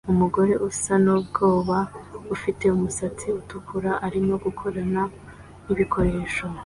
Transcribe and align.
Umugore 0.13 0.53
usa 0.69 0.93
nubwoba 1.03 1.77
ufite 2.35 2.65
umusatsi 2.75 3.27
utukura 3.39 3.91
arimo 4.05 4.33
gukorana 4.45 5.01
nibikoresho 5.65 6.45